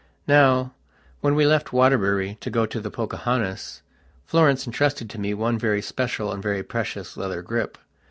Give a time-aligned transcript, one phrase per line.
[0.27, 0.73] Now,
[1.19, 3.83] when we left Waterbury to go to the "Pocahontas",
[4.25, 7.77] Florence entrusted to me one very special and very precious leather grip.